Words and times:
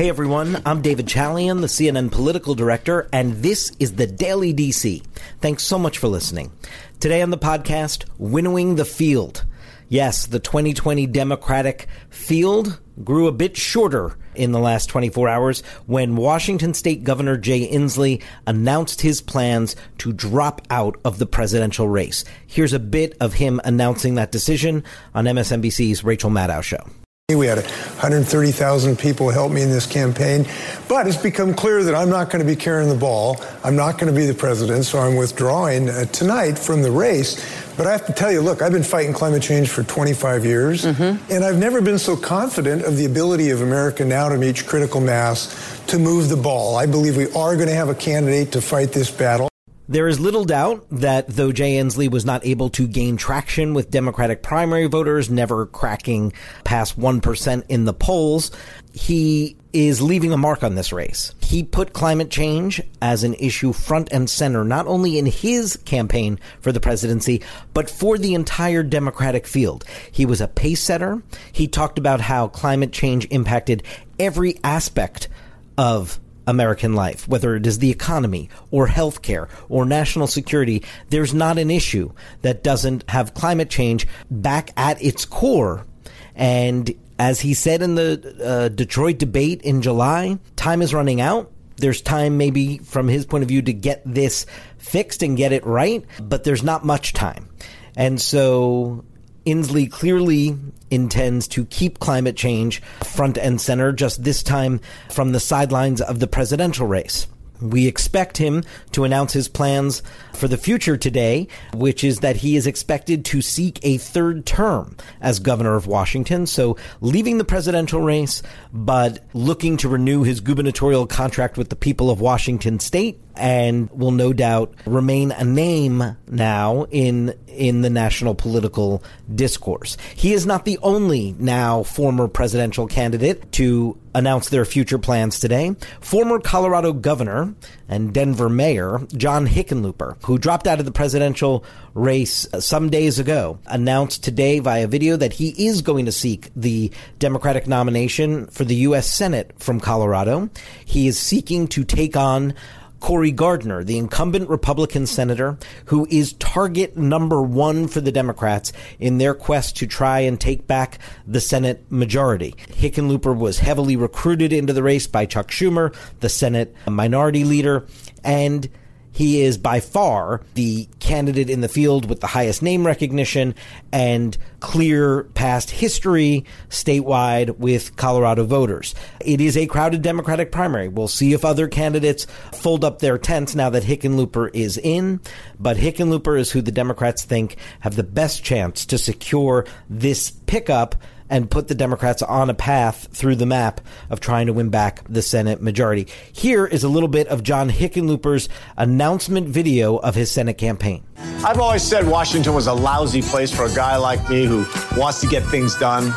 Hey 0.00 0.08
everyone, 0.08 0.62
I'm 0.64 0.80
David 0.80 1.04
Chalian, 1.04 1.60
the 1.60 1.66
CNN 1.66 2.10
political 2.10 2.54
director, 2.54 3.06
and 3.12 3.34
this 3.42 3.70
is 3.78 3.96
the 3.96 4.06
Daily 4.06 4.54
DC. 4.54 5.04
Thanks 5.42 5.62
so 5.62 5.78
much 5.78 5.98
for 5.98 6.08
listening. 6.08 6.52
Today 7.00 7.20
on 7.20 7.28
the 7.28 7.36
podcast, 7.36 8.06
Winnowing 8.16 8.76
the 8.76 8.86
Field. 8.86 9.44
Yes, 9.90 10.24
the 10.24 10.38
2020 10.38 11.06
Democratic 11.06 11.86
field 12.08 12.80
grew 13.04 13.26
a 13.26 13.32
bit 13.32 13.58
shorter 13.58 14.16
in 14.34 14.52
the 14.52 14.58
last 14.58 14.86
24 14.86 15.28
hours 15.28 15.60
when 15.84 16.16
Washington 16.16 16.72
State 16.72 17.04
Governor 17.04 17.36
Jay 17.36 17.70
Inslee 17.70 18.22
announced 18.46 19.02
his 19.02 19.20
plans 19.20 19.76
to 19.98 20.14
drop 20.14 20.62
out 20.70 20.98
of 21.04 21.18
the 21.18 21.26
presidential 21.26 21.90
race. 21.90 22.24
Here's 22.46 22.72
a 22.72 22.78
bit 22.78 23.18
of 23.20 23.34
him 23.34 23.60
announcing 23.66 24.14
that 24.14 24.32
decision 24.32 24.82
on 25.14 25.26
MSNBC's 25.26 26.02
Rachel 26.04 26.30
Maddow 26.30 26.62
show. 26.62 26.86
We 27.34 27.46
had 27.46 27.58
130,000 27.58 28.98
people 28.98 29.30
help 29.30 29.52
me 29.52 29.62
in 29.62 29.70
this 29.70 29.86
campaign, 29.86 30.46
but 30.88 31.06
it's 31.06 31.16
become 31.16 31.54
clear 31.54 31.82
that 31.84 31.94
I'm 31.94 32.10
not 32.10 32.30
going 32.30 32.44
to 32.44 32.50
be 32.50 32.56
carrying 32.56 32.88
the 32.88 32.94
ball. 32.94 33.40
I'm 33.64 33.76
not 33.76 33.98
going 33.98 34.12
to 34.12 34.18
be 34.18 34.26
the 34.26 34.34
president, 34.34 34.84
so 34.84 34.98
I'm 34.98 35.16
withdrawing 35.16 35.88
uh, 35.88 36.06
tonight 36.06 36.58
from 36.58 36.82
the 36.82 36.90
race. 36.90 37.36
But 37.76 37.86
I 37.86 37.92
have 37.92 38.06
to 38.06 38.12
tell 38.12 38.30
you, 38.30 38.40
look, 38.40 38.62
I've 38.62 38.72
been 38.72 38.82
fighting 38.82 39.12
climate 39.12 39.42
change 39.42 39.68
for 39.68 39.82
25 39.82 40.44
years, 40.44 40.84
mm-hmm. 40.84 41.32
and 41.32 41.44
I've 41.44 41.58
never 41.58 41.80
been 41.80 41.98
so 41.98 42.16
confident 42.16 42.82
of 42.84 42.96
the 42.96 43.06
ability 43.06 43.50
of 43.50 43.62
America 43.62 44.04
now 44.04 44.28
to 44.28 44.36
reach 44.36 44.66
critical 44.66 45.00
mass 45.00 45.82
to 45.86 45.98
move 45.98 46.28
the 46.28 46.36
ball. 46.36 46.76
I 46.76 46.86
believe 46.86 47.16
we 47.16 47.26
are 47.32 47.56
going 47.56 47.68
to 47.68 47.74
have 47.74 47.88
a 47.88 47.94
candidate 47.94 48.52
to 48.52 48.60
fight 48.60 48.92
this 48.92 49.10
battle. 49.10 49.49
There 49.90 50.06
is 50.06 50.20
little 50.20 50.44
doubt 50.44 50.86
that 50.92 51.26
though 51.26 51.50
Jay 51.50 51.72
Inslee 51.72 52.08
was 52.08 52.24
not 52.24 52.46
able 52.46 52.70
to 52.70 52.86
gain 52.86 53.16
traction 53.16 53.74
with 53.74 53.90
Democratic 53.90 54.40
primary 54.40 54.86
voters, 54.86 55.28
never 55.28 55.66
cracking 55.66 56.32
past 56.62 56.96
1% 56.96 57.64
in 57.68 57.86
the 57.86 57.92
polls, 57.92 58.52
he 58.92 59.56
is 59.72 60.00
leaving 60.00 60.32
a 60.32 60.36
mark 60.36 60.62
on 60.62 60.76
this 60.76 60.92
race. 60.92 61.34
He 61.40 61.64
put 61.64 61.92
climate 61.92 62.30
change 62.30 62.80
as 63.02 63.24
an 63.24 63.34
issue 63.34 63.72
front 63.72 64.12
and 64.12 64.30
center, 64.30 64.62
not 64.62 64.86
only 64.86 65.18
in 65.18 65.26
his 65.26 65.76
campaign 65.78 66.38
for 66.60 66.70
the 66.70 66.78
presidency, 66.78 67.42
but 67.74 67.90
for 67.90 68.16
the 68.16 68.34
entire 68.34 68.84
Democratic 68.84 69.44
field. 69.44 69.84
He 70.12 70.24
was 70.24 70.40
a 70.40 70.46
pace 70.46 70.80
setter. 70.80 71.20
He 71.50 71.66
talked 71.66 71.98
about 71.98 72.20
how 72.20 72.46
climate 72.46 72.92
change 72.92 73.26
impacted 73.32 73.82
every 74.20 74.54
aspect 74.62 75.28
of 75.76 76.20
American 76.46 76.94
life, 76.94 77.28
whether 77.28 77.54
it 77.54 77.66
is 77.66 77.78
the 77.78 77.90
economy 77.90 78.48
or 78.70 78.86
healthcare 78.86 79.48
or 79.68 79.84
national 79.84 80.26
security, 80.26 80.82
there's 81.08 81.34
not 81.34 81.58
an 81.58 81.70
issue 81.70 82.12
that 82.42 82.62
doesn't 82.62 83.08
have 83.10 83.34
climate 83.34 83.70
change 83.70 84.06
back 84.30 84.70
at 84.76 85.02
its 85.02 85.24
core. 85.24 85.86
And 86.34 86.92
as 87.18 87.40
he 87.40 87.54
said 87.54 87.82
in 87.82 87.94
the 87.94 88.36
uh, 88.42 88.68
Detroit 88.68 89.18
debate 89.18 89.62
in 89.62 89.82
July, 89.82 90.38
time 90.56 90.82
is 90.82 90.94
running 90.94 91.20
out. 91.20 91.52
There's 91.76 92.02
time, 92.02 92.36
maybe 92.36 92.78
from 92.78 93.08
his 93.08 93.26
point 93.26 93.42
of 93.42 93.48
view, 93.48 93.62
to 93.62 93.72
get 93.72 94.02
this 94.04 94.46
fixed 94.78 95.22
and 95.22 95.36
get 95.36 95.52
it 95.52 95.64
right, 95.64 96.04
but 96.20 96.44
there's 96.44 96.62
not 96.62 96.84
much 96.84 97.12
time. 97.12 97.48
And 97.96 98.20
so 98.20 99.04
Inslee 99.50 99.90
clearly 99.90 100.56
intends 100.90 101.48
to 101.48 101.64
keep 101.66 101.98
climate 101.98 102.36
change 102.36 102.80
front 103.04 103.36
and 103.36 103.60
center, 103.60 103.92
just 103.92 104.22
this 104.24 104.42
time 104.42 104.80
from 105.10 105.32
the 105.32 105.40
sidelines 105.40 106.00
of 106.00 106.20
the 106.20 106.26
presidential 106.26 106.86
race. 106.86 107.26
We 107.60 107.86
expect 107.86 108.38
him 108.38 108.64
to 108.92 109.04
announce 109.04 109.34
his 109.34 109.48
plans 109.48 110.02
for 110.32 110.48
the 110.48 110.56
future 110.56 110.96
today, 110.96 111.48
which 111.74 112.02
is 112.02 112.20
that 112.20 112.36
he 112.36 112.56
is 112.56 112.66
expected 112.66 113.24
to 113.26 113.42
seek 113.42 113.78
a 113.82 113.98
third 113.98 114.46
term 114.46 114.96
as 115.20 115.40
governor 115.40 115.76
of 115.76 115.86
Washington. 115.86 116.46
So 116.46 116.78
leaving 117.02 117.36
the 117.36 117.44
presidential 117.44 118.00
race, 118.00 118.42
but 118.72 119.26
looking 119.34 119.76
to 119.78 119.90
renew 119.90 120.22
his 120.22 120.40
gubernatorial 120.40 121.06
contract 121.06 121.58
with 121.58 121.68
the 121.68 121.76
people 121.76 122.08
of 122.10 122.20
Washington 122.20 122.80
state 122.80 123.20
and 123.40 123.90
will 123.90 124.10
no 124.10 124.32
doubt 124.32 124.74
remain 124.84 125.32
a 125.32 125.44
name 125.44 126.16
now 126.28 126.86
in 126.90 127.34
in 127.48 127.82
the 127.82 127.90
national 127.90 128.34
political 128.34 129.02
discourse. 129.34 129.96
He 130.14 130.32
is 130.32 130.46
not 130.46 130.64
the 130.64 130.78
only 130.78 131.34
now 131.38 131.82
former 131.82 132.28
presidential 132.28 132.86
candidate 132.86 133.50
to 133.52 133.98
announce 134.14 134.48
their 134.48 134.64
future 134.64 134.98
plans 134.98 135.38
today. 135.38 135.74
Former 136.00 136.40
Colorado 136.40 136.92
governor 136.92 137.54
and 137.88 138.12
Denver 138.12 138.48
mayor 138.48 139.06
John 139.16 139.46
Hickenlooper, 139.46 140.16
who 140.24 140.38
dropped 140.38 140.66
out 140.66 140.78
of 140.78 140.84
the 140.84 140.92
presidential 140.92 141.64
race 141.94 142.46
some 142.58 142.88
days 142.88 143.18
ago, 143.18 143.58
announced 143.66 144.22
today 144.22 144.58
via 144.58 144.86
video 144.86 145.16
that 145.16 145.34
he 145.34 145.66
is 145.66 145.82
going 145.82 146.06
to 146.06 146.12
seek 146.12 146.50
the 146.54 146.90
Democratic 147.18 147.66
nomination 147.66 148.46
for 148.46 148.64
the 148.64 148.76
U.S. 148.76 149.12
Senate 149.12 149.52
from 149.58 149.80
Colorado. 149.80 150.50
He 150.84 151.08
is 151.08 151.18
seeking 151.18 151.68
to 151.68 151.84
take 151.84 152.16
on 152.16 152.54
Cory 153.00 153.32
Gardner, 153.32 153.82
the 153.82 153.98
incumbent 153.98 154.48
Republican 154.48 155.06
senator 155.06 155.58
who 155.86 156.06
is 156.10 156.34
target 156.34 156.96
number 156.96 157.42
one 157.42 157.88
for 157.88 158.00
the 158.00 158.12
Democrats 158.12 158.72
in 158.98 159.18
their 159.18 159.34
quest 159.34 159.76
to 159.78 159.86
try 159.86 160.20
and 160.20 160.40
take 160.40 160.66
back 160.66 160.98
the 161.26 161.40
Senate 161.40 161.90
majority. 161.90 162.54
Hickenlooper 162.68 163.36
was 163.36 163.58
heavily 163.58 163.96
recruited 163.96 164.52
into 164.52 164.72
the 164.72 164.82
race 164.82 165.06
by 165.06 165.26
Chuck 165.26 165.48
Schumer, 165.48 165.94
the 166.20 166.28
Senate 166.28 166.74
minority 166.86 167.44
leader, 167.44 167.86
and 168.22 168.68
he 169.12 169.42
is 169.42 169.58
by 169.58 169.80
far 169.80 170.40
the 170.54 170.88
candidate 170.98 171.50
in 171.50 171.60
the 171.60 171.68
field 171.68 172.08
with 172.08 172.20
the 172.20 172.28
highest 172.28 172.62
name 172.62 172.86
recognition 172.86 173.54
and 173.92 174.36
clear 174.60 175.24
past 175.34 175.70
history 175.70 176.44
statewide 176.68 177.58
with 177.58 177.96
Colorado 177.96 178.44
voters. 178.44 178.94
It 179.20 179.40
is 179.40 179.56
a 179.56 179.66
crowded 179.66 180.02
Democratic 180.02 180.52
primary. 180.52 180.88
We'll 180.88 181.08
see 181.08 181.32
if 181.32 181.44
other 181.44 181.68
candidates 181.68 182.26
fold 182.52 182.84
up 182.84 183.00
their 183.00 183.18
tents 183.18 183.54
now 183.54 183.70
that 183.70 183.82
Hickenlooper 183.82 184.50
is 184.54 184.78
in, 184.78 185.20
but 185.58 185.76
Hickenlooper 185.76 186.38
is 186.38 186.50
who 186.50 186.62
the 186.62 186.72
Democrats 186.72 187.24
think 187.24 187.56
have 187.80 187.96
the 187.96 188.02
best 188.02 188.44
chance 188.44 188.86
to 188.86 188.98
secure 188.98 189.66
this 189.88 190.30
pickup 190.30 190.94
and 191.30 191.50
put 191.50 191.68
the 191.68 191.74
Democrats 191.74 192.20
on 192.20 192.50
a 192.50 192.54
path 192.54 193.08
through 193.12 193.36
the 193.36 193.46
map 193.46 193.80
of 194.10 194.20
trying 194.20 194.48
to 194.48 194.52
win 194.52 194.68
back 194.68 195.02
the 195.08 195.22
Senate 195.22 195.62
majority. 195.62 196.08
Here 196.32 196.66
is 196.66 196.84
a 196.84 196.88
little 196.88 197.08
bit 197.08 197.28
of 197.28 197.42
John 197.42 197.70
Hickenlooper's 197.70 198.48
announcement 198.76 199.48
video 199.48 199.96
of 199.96 200.16
his 200.16 200.30
Senate 200.30 200.58
campaign. 200.58 201.04
I've 201.44 201.60
always 201.60 201.82
said 201.82 202.06
Washington 202.06 202.52
was 202.52 202.66
a 202.66 202.74
lousy 202.74 203.22
place 203.22 203.54
for 203.54 203.64
a 203.64 203.74
guy 203.74 203.96
like 203.96 204.28
me 204.28 204.44
who 204.44 204.66
wants 204.96 205.20
to 205.20 205.26
get 205.28 205.42
things 205.44 205.74
done, 205.76 206.12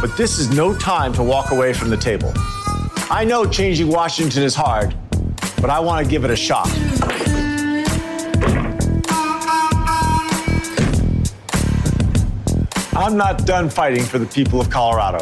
but 0.00 0.16
this 0.16 0.38
is 0.38 0.48
no 0.50 0.74
time 0.78 1.12
to 1.14 1.22
walk 1.22 1.50
away 1.50 1.72
from 1.72 1.90
the 1.90 1.96
table. 1.96 2.32
I 3.10 3.24
know 3.26 3.44
changing 3.44 3.88
Washington 3.88 4.42
is 4.42 4.54
hard, 4.54 4.94
but 5.60 5.68
I 5.68 5.80
want 5.80 6.04
to 6.04 6.10
give 6.10 6.24
it 6.24 6.30
a 6.30 6.36
shot. 6.36 6.68
I'm 13.02 13.16
not 13.16 13.44
done 13.46 13.68
fighting 13.68 14.04
for 14.04 14.20
the 14.20 14.26
people 14.26 14.60
of 14.60 14.70
Colorado. 14.70 15.18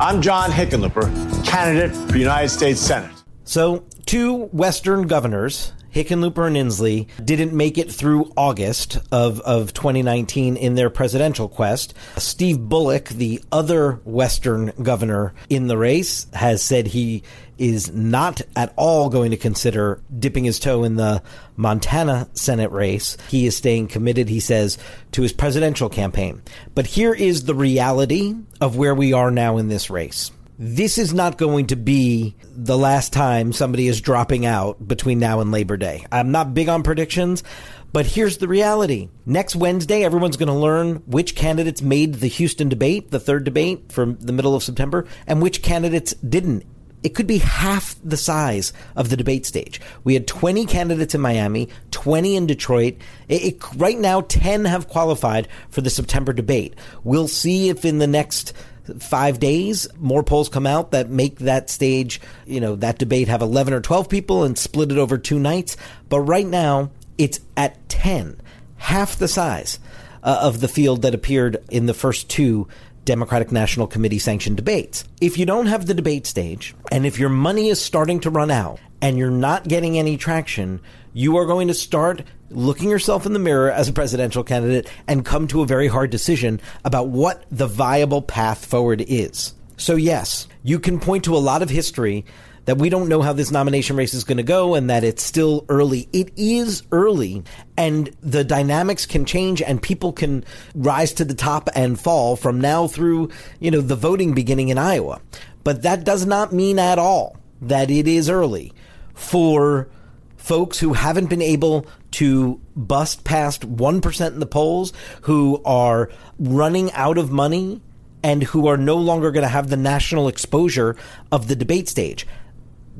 I'm 0.00 0.20
John 0.20 0.50
Hickenlooper, 0.50 1.46
candidate 1.46 1.94
for 2.10 2.16
United 2.16 2.48
States 2.48 2.80
Senate. 2.80 3.12
So, 3.44 3.84
two 4.04 4.46
Western 4.46 5.06
governors, 5.06 5.74
Hickenlooper 5.92 6.46
and 6.46 6.56
Inslee, 6.56 7.06
didn't 7.24 7.52
make 7.52 7.78
it 7.78 7.90
through 7.90 8.32
August 8.36 8.98
of, 9.10 9.40
of 9.40 9.72
2019 9.72 10.56
in 10.56 10.74
their 10.74 10.90
presidential 10.90 11.48
quest. 11.48 11.94
Steve 12.16 12.58
Bullock, 12.58 13.08
the 13.08 13.42
other 13.50 14.00
Western 14.04 14.72
governor 14.82 15.34
in 15.48 15.66
the 15.66 15.78
race, 15.78 16.26
has 16.32 16.62
said 16.62 16.86
he 16.86 17.22
is 17.58 17.92
not 17.92 18.40
at 18.54 18.72
all 18.76 19.10
going 19.10 19.32
to 19.32 19.36
consider 19.36 20.00
dipping 20.16 20.44
his 20.44 20.60
toe 20.60 20.84
in 20.84 20.94
the 20.94 21.22
Montana 21.56 22.28
Senate 22.32 22.70
race. 22.70 23.16
He 23.28 23.46
is 23.46 23.56
staying 23.56 23.88
committed, 23.88 24.28
he 24.28 24.40
says, 24.40 24.78
to 25.12 25.22
his 25.22 25.32
presidential 25.32 25.88
campaign. 25.88 26.40
But 26.74 26.86
here 26.86 27.12
is 27.12 27.44
the 27.44 27.54
reality 27.54 28.34
of 28.60 28.76
where 28.76 28.94
we 28.94 29.12
are 29.12 29.30
now 29.30 29.58
in 29.58 29.68
this 29.68 29.90
race. 29.90 30.30
This 30.60 30.98
is 30.98 31.14
not 31.14 31.38
going 31.38 31.68
to 31.68 31.76
be 31.76 32.34
the 32.42 32.76
last 32.76 33.12
time 33.12 33.52
somebody 33.52 33.86
is 33.86 34.00
dropping 34.00 34.44
out 34.44 34.88
between 34.88 35.20
now 35.20 35.38
and 35.38 35.52
Labor 35.52 35.76
Day. 35.76 36.04
I'm 36.10 36.32
not 36.32 36.52
big 36.52 36.68
on 36.68 36.82
predictions, 36.82 37.44
but 37.92 38.06
here's 38.06 38.38
the 38.38 38.48
reality. 38.48 39.08
Next 39.24 39.54
Wednesday, 39.54 40.02
everyone's 40.02 40.36
going 40.36 40.48
to 40.48 40.52
learn 40.52 40.96
which 41.06 41.36
candidates 41.36 41.80
made 41.80 42.14
the 42.14 42.26
Houston 42.26 42.68
debate, 42.68 43.12
the 43.12 43.20
third 43.20 43.44
debate 43.44 43.92
from 43.92 44.16
the 44.16 44.32
middle 44.32 44.56
of 44.56 44.64
September, 44.64 45.06
and 45.28 45.40
which 45.40 45.62
candidates 45.62 46.12
didn't 46.14 46.64
it 47.00 47.14
could 47.14 47.28
be 47.28 47.38
half 47.38 47.94
the 48.02 48.16
size 48.16 48.72
of 48.96 49.08
the 49.08 49.16
debate 49.16 49.46
stage. 49.46 49.80
We 50.02 50.14
had 50.14 50.26
20 50.26 50.66
candidates 50.66 51.14
in 51.14 51.20
Miami, 51.20 51.68
20 51.92 52.34
in 52.34 52.46
Detroit. 52.46 52.96
It, 53.28 53.42
it, 53.44 53.64
right 53.76 53.98
now, 53.98 54.22
10 54.22 54.64
have 54.64 54.88
qualified 54.88 55.46
for 55.70 55.80
the 55.80 55.90
September 55.90 56.32
debate. 56.32 56.74
We'll 57.04 57.28
see 57.28 57.68
if 57.68 57.84
in 57.84 57.98
the 57.98 58.08
next 58.08 58.52
five 58.98 59.40
days 59.40 59.88
more 59.98 60.22
polls 60.22 60.48
come 60.48 60.66
out 60.66 60.90
that 60.92 61.10
make 61.10 61.38
that 61.40 61.70
stage, 61.70 62.20
you 62.46 62.60
know, 62.60 62.76
that 62.76 62.98
debate 62.98 63.28
have 63.28 63.42
11 63.42 63.72
or 63.72 63.80
12 63.80 64.08
people 64.08 64.44
and 64.44 64.58
split 64.58 64.92
it 64.92 64.98
over 64.98 65.18
two 65.18 65.38
nights. 65.38 65.76
But 66.08 66.20
right 66.20 66.46
now, 66.46 66.90
it's 67.16 67.40
at 67.56 67.88
10, 67.88 68.40
half 68.76 69.16
the 69.16 69.28
size 69.28 69.78
uh, 70.22 70.38
of 70.42 70.60
the 70.60 70.68
field 70.68 71.02
that 71.02 71.14
appeared 71.14 71.62
in 71.70 71.86
the 71.86 71.94
first 71.94 72.28
two 72.30 72.68
Democratic 73.04 73.50
National 73.50 73.86
Committee 73.86 74.18
sanctioned 74.18 74.56
debates. 74.56 75.04
If 75.20 75.38
you 75.38 75.46
don't 75.46 75.66
have 75.66 75.86
the 75.86 75.94
debate 75.94 76.26
stage, 76.26 76.74
and 76.92 77.06
if 77.06 77.18
your 77.18 77.30
money 77.30 77.68
is 77.68 77.80
starting 77.80 78.20
to 78.20 78.30
run 78.30 78.50
out, 78.50 78.80
and 79.00 79.18
you're 79.18 79.30
not 79.30 79.68
getting 79.68 79.98
any 79.98 80.16
traction, 80.16 80.80
you 81.12 81.36
are 81.36 81.46
going 81.46 81.68
to 81.68 81.74
start 81.74 82.22
looking 82.50 82.90
yourself 82.90 83.26
in 83.26 83.32
the 83.32 83.38
mirror 83.38 83.70
as 83.70 83.88
a 83.88 83.92
presidential 83.92 84.42
candidate 84.42 84.90
and 85.06 85.24
come 85.24 85.46
to 85.48 85.62
a 85.62 85.66
very 85.66 85.88
hard 85.88 86.10
decision 86.10 86.60
about 86.84 87.08
what 87.08 87.44
the 87.50 87.66
viable 87.66 88.22
path 88.22 88.64
forward 88.64 89.04
is. 89.06 89.54
So, 89.76 89.96
yes, 89.96 90.48
you 90.62 90.80
can 90.80 90.98
point 90.98 91.24
to 91.24 91.36
a 91.36 91.38
lot 91.38 91.62
of 91.62 91.70
history 91.70 92.24
that 92.64 92.76
we 92.76 92.90
don't 92.90 93.08
know 93.08 93.22
how 93.22 93.32
this 93.32 93.50
nomination 93.50 93.96
race 93.96 94.12
is 94.12 94.24
going 94.24 94.36
to 94.36 94.42
go 94.42 94.74
and 94.74 94.90
that 94.90 95.02
it's 95.02 95.22
still 95.22 95.64
early. 95.70 96.06
It 96.12 96.32
is 96.36 96.82
early 96.92 97.42
and 97.78 98.14
the 98.20 98.44
dynamics 98.44 99.06
can 99.06 99.24
change 99.24 99.62
and 99.62 99.80
people 99.80 100.12
can 100.12 100.44
rise 100.74 101.14
to 101.14 101.24
the 101.24 101.34
top 101.34 101.70
and 101.74 101.98
fall 101.98 102.36
from 102.36 102.60
now 102.60 102.86
through, 102.86 103.30
you 103.58 103.70
know, 103.70 103.80
the 103.80 103.96
voting 103.96 104.34
beginning 104.34 104.68
in 104.68 104.76
Iowa. 104.76 105.22
But 105.64 105.82
that 105.82 106.04
does 106.04 106.26
not 106.26 106.52
mean 106.52 106.78
at 106.78 106.98
all 106.98 107.38
that 107.62 107.90
it 107.90 108.06
is 108.06 108.28
early 108.28 108.74
for 109.18 109.88
folks 110.36 110.78
who 110.78 110.94
haven't 110.94 111.28
been 111.28 111.42
able 111.42 111.86
to 112.12 112.60
bust 112.74 113.24
past 113.24 113.70
1% 113.70 114.26
in 114.28 114.40
the 114.40 114.46
polls, 114.46 114.92
who 115.22 115.60
are 115.64 116.10
running 116.38 116.90
out 116.92 117.18
of 117.18 117.30
money 117.30 117.82
and 118.22 118.42
who 118.42 118.66
are 118.66 118.76
no 118.76 118.96
longer 118.96 119.30
going 119.30 119.42
to 119.42 119.48
have 119.48 119.68
the 119.68 119.76
national 119.76 120.28
exposure 120.28 120.96
of 121.30 121.48
the 121.48 121.54
debate 121.54 121.88
stage 121.88 122.26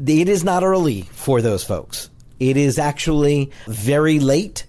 it 0.07 0.29
is 0.29 0.45
not 0.45 0.63
early 0.63 1.03
for 1.03 1.43
those 1.43 1.65
folks. 1.65 2.11
It 2.39 2.57
is 2.57 2.79
actually 2.79 3.51
very 3.67 4.21
late 4.21 4.65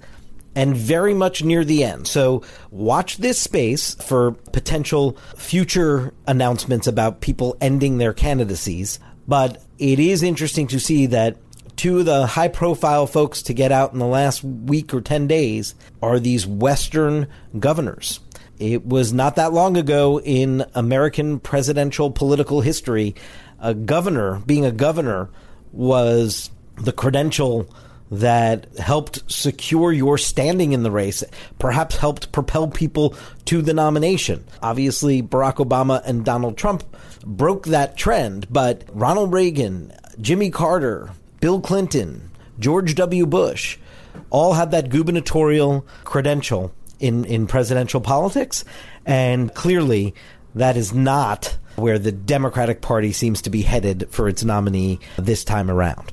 and 0.56 0.76
very 0.76 1.14
much 1.14 1.44
near 1.44 1.64
the 1.64 1.84
end. 1.84 2.08
So 2.08 2.44
watch 2.72 3.18
this 3.18 3.40
space 3.40 3.94
for 3.96 4.32
potential 4.32 5.18
future 5.36 6.14
announcements 6.28 6.88
about 6.88 7.22
people 7.22 7.56
ending 7.62 8.00
their 8.00 8.14
candidacies. 8.14 9.00
But 9.28 9.62
it 9.80 10.00
is 10.00 10.22
interesting 10.22 10.68
to 10.68 10.80
see 10.80 11.08
that 11.08 11.38
two 11.78 12.00
of 12.00 12.06
the 12.06 12.28
high 12.28 12.50
profile 12.50 13.08
folks 13.08 13.42
to 13.44 13.54
get 13.54 13.72
out 13.72 13.94
in 13.94 14.00
the 14.00 14.06
last 14.06 14.44
week 14.44 14.94
or 14.94 15.00
10 15.00 15.28
days 15.28 15.74
are 16.02 16.20
these 16.20 16.46
Western 16.46 17.28
governors. 17.58 18.20
It 18.60 18.86
was 18.86 19.14
not 19.14 19.38
that 19.38 19.54
long 19.54 19.78
ago 19.78 20.20
in 20.20 20.66
American 20.76 21.40
presidential 21.40 22.12
political 22.12 22.60
history 22.62 23.16
a 23.62 23.74
governor, 23.74 24.42
being 24.46 24.66
a 24.66 24.72
governor, 24.72 25.30
was 25.72 26.50
the 26.76 26.92
credential 26.92 27.70
that 28.12 28.68
helped 28.78 29.32
secure 29.32 29.92
your 29.92 30.18
standing 30.18 30.74
in 30.74 30.84
the 30.84 30.92
race, 30.92 31.24
perhaps 31.60 31.98
helped 31.98 32.32
propel 32.32 32.68
people 32.68 33.16
to 33.46 33.62
the 33.62 33.74
nomination. 33.74 34.44
Obviously, 34.62 35.22
Barack 35.22 35.56
Obama 35.56 36.02
and 36.06 36.26
Donald 36.26 36.58
Trump 36.58 36.84
broke 37.24 37.66
that 37.68 37.98
trend, 37.98 38.48
but 38.50 38.84
Ronald 38.92 39.34
Reagan, 39.34 39.94
Jimmy 40.20 40.50
Carter, 40.50 41.12
Bill 41.40 41.62
Clinton, 41.62 42.32
George 42.60 42.96
W. 42.96 43.26
Bush 43.26 43.78
all 44.30 44.54
had 44.54 44.72
that 44.72 44.90
gubernatorial 44.90 45.86
credential 46.04 46.74
in, 47.00 47.26
in 47.26 47.48
presidential 47.48 48.02
politics. 48.02 48.66
And 49.06 49.54
clearly, 49.54 50.14
that 50.56 50.78
is 50.78 50.94
not 50.94 51.58
where 51.76 52.00
the 52.00 52.12
Democratic 52.12 52.82
Party 52.82 53.14
seems 53.14 53.42
to 53.44 53.50
be 53.50 53.62
headed 53.62 54.08
for 54.10 54.28
its 54.28 54.44
nominee 54.44 55.00
this 55.18 55.44
time 55.44 55.72
around. 55.72 56.12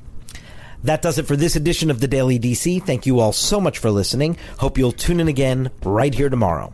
That 0.87 1.01
does 1.01 1.17
it 1.17 1.27
for 1.27 1.35
this 1.35 1.57
edition 1.57 1.91
of 1.91 1.99
the 1.99 2.07
Daily 2.07 2.39
DC. 2.39 2.81
Thank 2.81 3.05
you 3.05 3.19
all 3.19 3.33
so 3.33 3.59
much 3.59 3.77
for 3.79 3.91
listening. 3.91 4.37
Hope 4.57 4.77
you'll 4.77 4.93
tune 4.93 5.19
in 5.19 5.27
again 5.27 5.69
right 5.83 6.13
here 6.13 6.29
tomorrow. 6.29 6.73